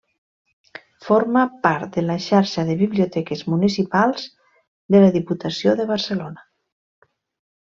[1.07, 4.25] Forma part de la Xarxa de Biblioteques Municipals
[4.97, 6.47] de la Diputació de Barcelona.